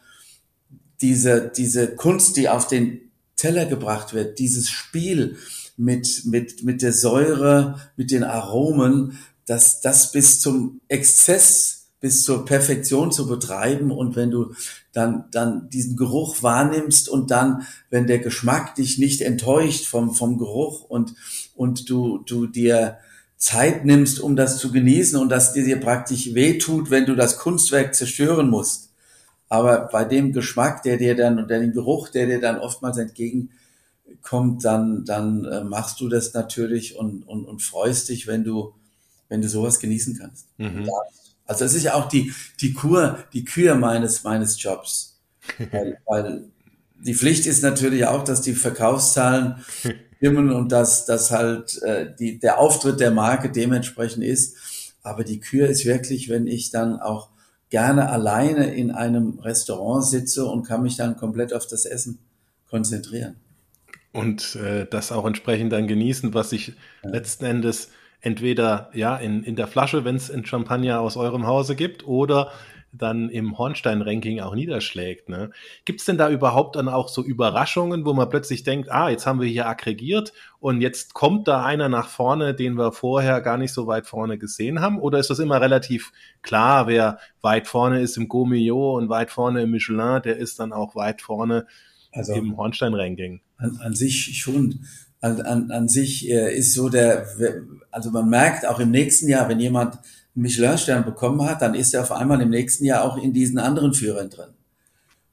[1.01, 5.37] Diese, diese Kunst, die auf den Teller gebracht wird, dieses Spiel
[5.77, 12.45] mit, mit, mit der Säure, mit den Aromen, dass das bis zum Exzess bis zur
[12.45, 14.53] Perfektion zu betreiben und wenn du
[14.93, 20.37] dann, dann diesen Geruch wahrnimmst und dann, wenn der Geschmack dich nicht enttäuscht vom, vom
[20.37, 21.15] Geruch und,
[21.55, 22.99] und du, du dir
[23.39, 27.39] Zeit nimmst, um das zu genießen und dass dir, dir praktisch wehtut, wenn du das
[27.39, 28.91] Kunstwerk zerstören musst.
[29.49, 34.63] Aber bei dem Geschmack, der dir dann und dem Geruch, der dir dann oftmals entgegenkommt,
[34.63, 38.75] dann, dann äh, machst du das natürlich und, und, und freust dich, wenn du,
[39.31, 40.49] wenn du sowas genießen kannst.
[40.59, 40.87] Mhm.
[41.47, 45.21] Also es ist ja auch die, die Kur, die Kür meines, meines Jobs.
[45.71, 46.45] weil, weil
[47.05, 49.63] die Pflicht ist natürlich auch, dass die Verkaufszahlen
[50.17, 54.57] stimmen und dass, dass halt äh, die, der Auftritt der Marke dementsprechend ist.
[55.03, 57.29] Aber die Kür ist wirklich, wenn ich dann auch
[57.69, 62.21] gerne alleine in einem Restaurant sitze und kann mich dann komplett auf das Essen
[62.71, 63.37] konzentrieren.
[64.13, 67.11] Und äh, das auch entsprechend dann genießen, was sich ja.
[67.11, 67.89] letzten Endes
[68.25, 72.51] entweder ja in, in der Flasche, wenn es ein Champagner aus eurem Hause gibt, oder
[72.97, 75.29] dann im Hornstein-Ranking auch niederschlägt.
[75.29, 75.51] Ne?
[75.85, 79.27] Gibt es denn da überhaupt dann auch so Überraschungen, wo man plötzlich denkt, ah, jetzt
[79.27, 83.59] haben wir hier aggregiert und jetzt kommt da einer nach vorne, den wir vorher gar
[83.59, 85.01] nicht so weit vorne gesehen haben?
[85.01, 89.63] Oder ist das immer relativ klar, wer weit vorne ist im Gomillot und weit vorne
[89.63, 91.67] im Michelin, der ist dann auch weit vorne
[92.13, 93.41] also im Hornstein-Ranking?
[93.57, 94.85] An, an sich schon
[95.25, 97.27] an, an, an sich äh, ist so der,
[97.91, 101.95] also man merkt auch im nächsten Jahr, wenn jemand einen Michelin-Stern bekommen hat, dann ist
[101.95, 104.51] er auf einmal im nächsten Jahr auch in diesen anderen Führern drin.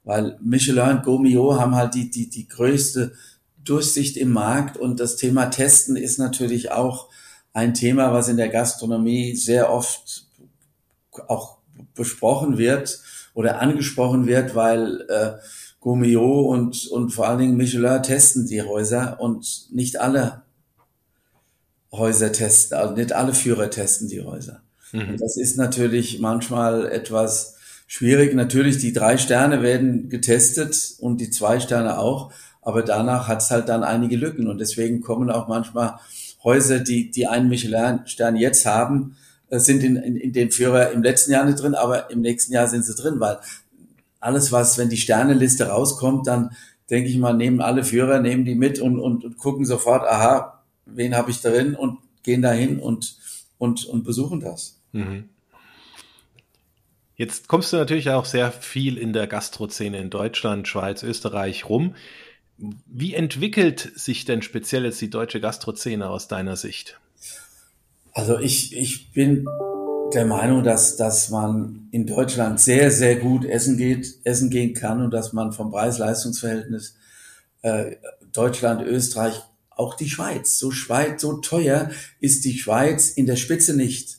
[0.04, 3.12] Weil Michelin und Gomio haben halt die, die, die größte
[3.62, 7.08] Durchsicht im Markt und das Thema Testen ist natürlich auch
[7.52, 10.26] ein Thema, was in der Gastronomie sehr oft
[11.28, 11.58] auch
[11.94, 12.98] besprochen wird
[13.34, 15.32] oder angesprochen wird, weil äh,
[15.82, 20.42] Gomio und, und vor allen Dingen Michelin testen die Häuser und nicht alle
[21.90, 24.62] Häuser testen, also nicht alle Führer testen die Häuser.
[24.92, 25.18] Mhm.
[25.18, 27.56] Das ist natürlich manchmal etwas
[27.88, 28.32] schwierig.
[28.34, 33.50] Natürlich, die drei Sterne werden getestet und die zwei Sterne auch, aber danach hat es
[33.50, 35.98] halt dann einige Lücken und deswegen kommen auch manchmal
[36.44, 39.16] Häuser, die, die einen Michelin-Stern jetzt haben,
[39.50, 42.52] äh, sind in, in, in den Führer im letzten Jahr nicht drin, aber im nächsten
[42.52, 43.38] Jahr sind sie drin, weil
[44.22, 46.56] alles, was, wenn die Sterneliste rauskommt, dann
[46.90, 50.62] denke ich mal, nehmen alle Führer, nehmen die mit und, und, und gucken sofort, aha,
[50.86, 53.16] wen habe ich drin und gehen dahin und,
[53.58, 54.78] und, und besuchen das.
[54.92, 55.28] Mhm.
[57.16, 61.94] Jetzt kommst du natürlich auch sehr viel in der Gastrozene in Deutschland, Schweiz, Österreich rum.
[62.58, 66.98] Wie entwickelt sich denn speziell jetzt die deutsche Gastrozene aus deiner Sicht?
[68.12, 69.46] Also ich, ich bin
[70.14, 75.02] der Meinung, dass, dass man in Deutschland sehr, sehr gut essen geht, essen gehen kann
[75.02, 76.94] und dass man vom Preis-Leistungs-Verhältnis
[77.62, 77.96] äh,
[78.32, 83.74] Deutschland, Österreich, auch die Schweiz, so Schweiz, so teuer ist die Schweiz in der Spitze
[83.74, 84.18] nicht.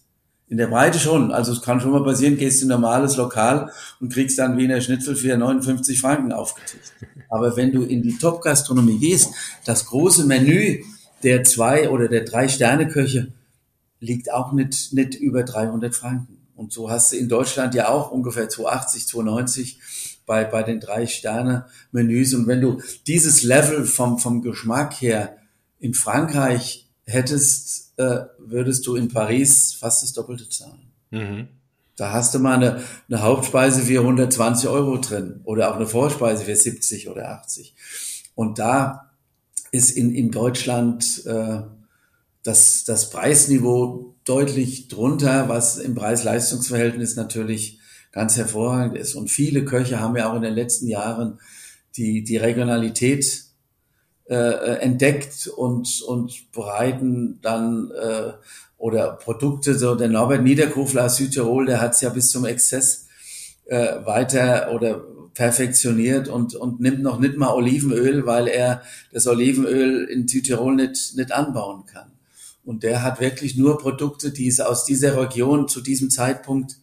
[0.49, 1.31] In der Breite schon.
[1.31, 4.81] Also es kann schon mal passieren, gehst in ein normales Lokal und kriegst dann Wiener
[4.81, 6.93] Schnitzel für 59 Franken aufgetischt.
[7.29, 9.33] Aber wenn du in die Top-Gastronomie gehst,
[9.65, 10.83] das große Menü
[11.23, 13.29] der zwei oder der drei Sterne-Köche
[14.03, 16.37] liegt auch nicht, nicht über 300 Franken.
[16.55, 19.79] Und so hast du in Deutschland ja auch ungefähr 280, 290
[20.25, 22.33] bei, bei den drei Sterne-Menüs.
[22.33, 25.37] Und wenn du dieses Level vom, vom Geschmack her
[25.79, 30.91] in Frankreich hättest, äh, würdest du in Paris fast das Doppelte zahlen.
[31.11, 31.47] Mhm.
[31.95, 36.45] Da hast du mal eine, eine Hauptspeise für 120 Euro drin oder auch eine Vorspeise
[36.45, 37.75] für 70 oder 80.
[38.35, 39.11] Und da
[39.71, 41.61] ist in, in Deutschland äh,
[42.43, 47.79] das, das Preisniveau deutlich drunter, was im Preis-Leistungs-Verhältnis natürlich
[48.11, 49.15] ganz hervorragend ist.
[49.15, 51.39] Und viele Köche haben ja auch in den letzten Jahren
[51.95, 53.43] die, die Regionalität
[54.25, 58.31] äh, äh, entdeckt und, und bereiten dann äh,
[58.77, 63.07] oder Produkte, so der Norbert Niederkofler aus Südtirol, der hat es ja bis zum Exzess
[63.65, 65.03] äh, weiter oder
[65.33, 71.17] perfektioniert und, und nimmt noch nicht mal Olivenöl, weil er das Olivenöl in Südtirol nicht,
[71.17, 72.12] nicht anbauen kann.
[72.65, 76.77] Und der hat wirklich nur Produkte, die es aus dieser Region zu diesem Zeitpunkt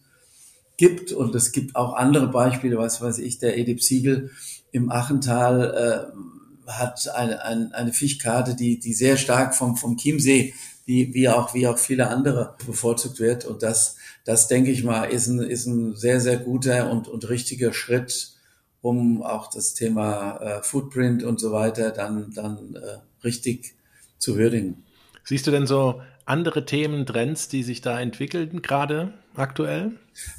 [0.77, 1.11] gibt.
[1.11, 4.31] Und es gibt auch andere Beispiele, was weiß ich, der Edip Siegel
[4.71, 6.31] im Achental, äh,
[6.71, 10.53] hat eine, eine, eine Fischkarte, die, die sehr stark vom, vom Chiemsee,
[10.85, 13.45] wie, wie, auch, wie auch viele andere bevorzugt wird.
[13.45, 17.29] Und das, das denke ich mal, ist ein, ist ein sehr, sehr guter und, und
[17.29, 18.33] richtiger Schritt,
[18.81, 23.75] um auch das Thema äh, Footprint und so weiter dann, dann äh, richtig
[24.17, 24.83] zu würdigen.
[25.31, 29.93] Siehst du denn so andere Themen, Trends, die sich da entwickeln, gerade aktuell?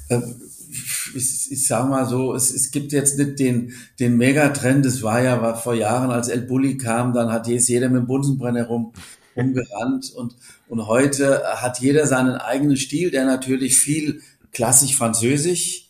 [0.09, 0.19] Äh,
[1.15, 5.19] ich, ich sage mal so, es, es gibt jetzt nicht den, den Megatrend, das war
[5.23, 8.67] ja war vor Jahren, als El Bulli kam, dann hat jetzt jeder mit dem Bunsenbrenner
[8.67, 8.93] rum,
[9.35, 10.35] rumgerannt und,
[10.67, 15.89] und heute hat jeder seinen eigenen Stil, der natürlich viel klassisch französisch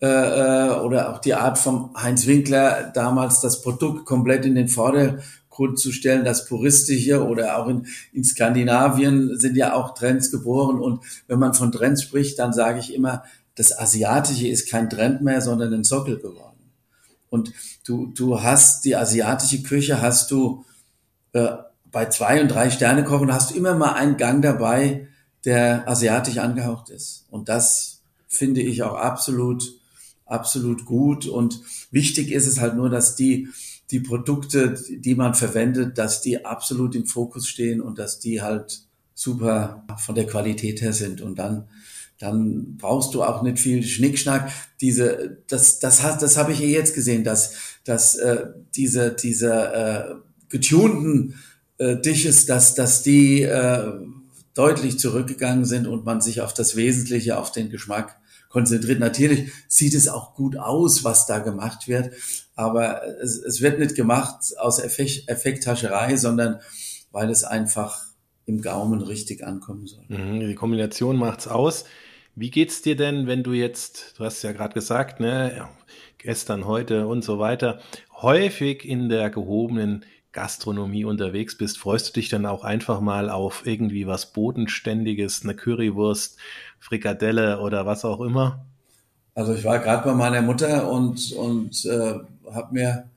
[0.00, 4.66] äh, äh, oder auch die Art von Heinz Winkler, damals das Produkt komplett in den
[4.66, 5.22] Vordergrund
[5.68, 10.80] zu stellen, das Puristische oder auch in, in Skandinavien sind ja auch Trends geboren.
[10.80, 15.22] Und wenn man von Trends spricht, dann sage ich immer, das Asiatische ist kein Trend
[15.22, 16.58] mehr, sondern ein Sockel geworden.
[17.28, 17.52] Und
[17.86, 20.64] du, du hast die asiatische Küche, hast du
[21.32, 21.48] äh,
[21.90, 25.08] bei zwei und drei Sterne kochen, hast du immer mal einen Gang dabei,
[25.44, 27.26] der asiatisch angehaucht ist.
[27.30, 29.80] Und das finde ich auch absolut
[30.30, 31.26] absolut gut.
[31.26, 33.48] Und wichtig ist es halt nur, dass die,
[33.90, 38.82] die Produkte, die man verwendet, dass die absolut im Fokus stehen und dass die halt
[39.14, 41.20] super von der Qualität her sind.
[41.20, 41.68] Und dann,
[42.18, 44.50] dann brauchst du auch nicht viel Schnickschnack.
[44.80, 49.52] Diese, das, das, das, das habe ich eh jetzt gesehen, dass, dass äh, diese, diese
[49.52, 50.14] äh,
[50.48, 51.34] getunten
[51.78, 53.92] äh, Dishes, dass, dass die äh,
[54.54, 58.19] deutlich zurückgegangen sind und man sich auf das Wesentliche, auf den Geschmack
[58.50, 59.00] konzentriert.
[59.00, 62.12] Natürlich sieht es auch gut aus, was da gemacht wird,
[62.54, 66.60] aber es, es wird nicht gemacht aus Effekt, Effekthascherei, sondern
[67.10, 68.04] weil es einfach
[68.44, 70.04] im Gaumen richtig ankommen soll.
[70.08, 71.84] Mhm, die Kombination macht's aus.
[72.34, 75.68] Wie geht's dir denn, wenn du jetzt, du hast ja gerade gesagt, ne,
[76.18, 77.80] gestern, heute und so weiter,
[78.20, 83.66] häufig in der gehobenen Gastronomie unterwegs bist, freust du dich dann auch einfach mal auf
[83.66, 86.38] irgendwie was Bodenständiges, eine Currywurst,
[86.78, 88.64] Frikadelle oder was auch immer?
[89.34, 92.14] Also ich war gerade bei meiner Mutter und, und äh,
[92.52, 93.10] habe mir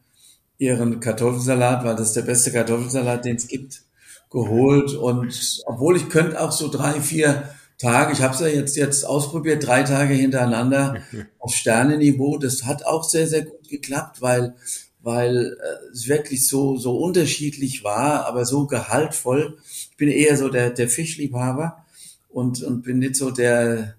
[0.58, 3.84] ihren Kartoffelsalat, weil das ist der beste Kartoffelsalat, den es gibt,
[4.30, 4.94] geholt.
[4.94, 9.06] Und obwohl ich könnte auch so drei, vier Tage, ich habe es ja jetzt, jetzt
[9.06, 10.98] ausprobiert, drei Tage hintereinander
[11.40, 12.38] auf Sternenniveau.
[12.38, 14.56] Das hat auch sehr, sehr gut geklappt, weil,
[15.04, 19.58] weil äh, es wirklich so, so unterschiedlich war, aber so gehaltvoll.
[19.92, 21.86] Ich bin eher so der, der Fischliebhaber
[22.30, 23.96] und, und bin nicht so der,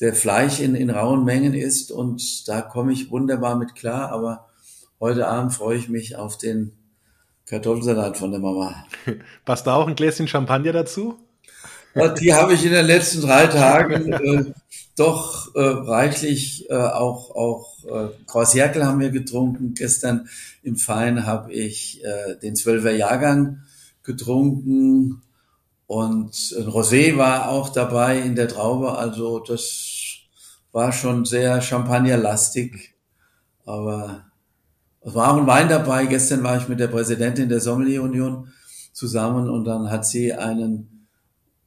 [0.00, 4.48] der Fleisch in, in rauen Mengen isst und da komme ich wunderbar mit klar, aber
[4.98, 6.72] heute Abend freue ich mich auf den
[7.44, 8.86] Kartoffelsalat von der Mama.
[9.44, 11.18] Passt da auch ein Gläschen Champagner dazu?
[12.20, 14.52] Die habe ich in den letzten drei Tagen äh,
[14.96, 19.74] doch äh, reichlich äh, auch auch äh, Kraus Herkel haben wir getrunken.
[19.74, 20.28] Gestern
[20.62, 23.60] im Fein habe ich äh, den Zwölfer Jahrgang
[24.02, 25.22] getrunken
[25.86, 29.96] und ein Rosé war auch dabei in der Traube, also das
[30.72, 32.94] war schon sehr champagnerlastig.
[33.64, 34.24] Aber
[35.00, 36.06] es war auch ein Wein dabei.
[36.06, 38.52] Gestern war ich mit der Präsidentin der Sommelier Union
[38.92, 40.95] zusammen und dann hat sie einen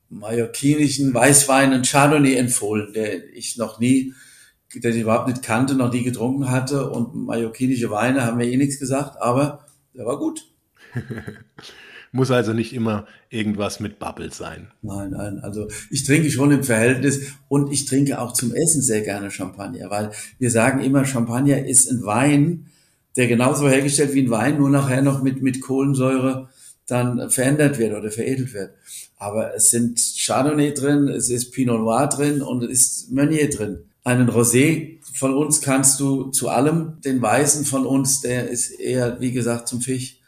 [0.10, 4.14] mallorquinischen Weißwein, einen Chardonnay empfohlen, der ich noch nie,
[4.76, 6.90] der ich überhaupt nicht kannte, noch nie getrunken hatte.
[6.90, 10.46] Und mallorquinische Weine haben mir eh nichts gesagt, aber der war gut.
[12.12, 14.72] Muss also nicht immer irgendwas mit Bubble sein.
[14.82, 15.40] Nein, nein.
[15.40, 19.92] Also ich trinke schon im Verhältnis und ich trinke auch zum Essen sehr gerne Champagner,
[19.92, 22.66] weil wir sagen immer, Champagner ist ein Wein,
[23.16, 26.50] der genauso hergestellt wie ein Wein, nur nachher noch mit, mit Kohlensäure
[26.88, 28.72] dann verändert wird oder veredelt wird.
[29.20, 33.84] Aber es sind Chardonnay drin, es ist Pinot Noir drin und es ist Meunier drin.
[34.04, 39.20] Einen Rosé von uns kannst du zu allem, den Weißen von uns, der ist eher,
[39.20, 40.20] wie gesagt, zum Fisch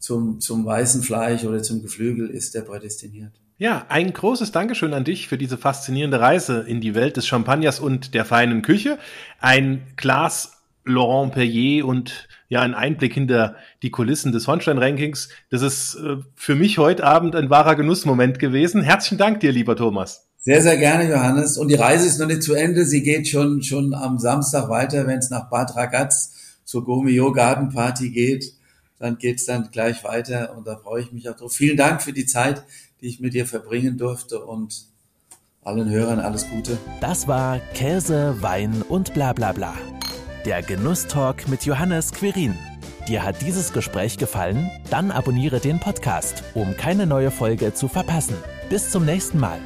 [0.00, 3.32] zum, zum weißen Fleisch oder zum Geflügel ist der prädestiniert.
[3.58, 7.78] Ja, ein großes Dankeschön an dich für diese faszinierende Reise in die Welt des Champagners
[7.78, 8.98] und der feinen Küche.
[9.38, 15.28] Ein Glas Laurent Perrier und ja, ein Einblick hinter die Kulissen des Hornstein-Rankings.
[15.50, 18.82] Das ist äh, für mich heute Abend ein wahrer Genussmoment gewesen.
[18.82, 20.28] Herzlichen Dank dir, lieber Thomas.
[20.38, 21.58] Sehr, sehr gerne, Johannes.
[21.58, 22.86] Und die Reise ist noch nicht zu Ende.
[22.86, 27.68] Sie geht schon, schon am Samstag weiter, wenn es nach Bad Ragaz zur Gourmillot Garden
[27.68, 28.54] Party geht
[29.00, 31.52] dann geht's dann gleich weiter und da freue ich mich auch drauf.
[31.52, 32.62] Vielen Dank für die Zeit,
[33.00, 34.84] die ich mit dir verbringen durfte und
[35.62, 36.78] allen Hörern alles Gute.
[37.00, 39.74] Das war Käse, Wein und bla bla bla.
[40.46, 42.56] Der Genusstalk mit Johannes Quirin.
[43.06, 44.70] Dir hat dieses Gespräch gefallen?
[44.88, 48.36] Dann abonniere den Podcast, um keine neue Folge zu verpassen.
[48.70, 49.58] Bis zum nächsten Mal.